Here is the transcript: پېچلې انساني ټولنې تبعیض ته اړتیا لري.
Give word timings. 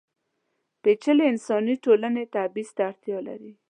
پېچلې 0.81 1.23
انساني 1.31 1.75
ټولنې 1.83 2.23
تبعیض 2.33 2.69
ته 2.75 2.81
اړتیا 2.89 3.19
لري. 3.27 3.51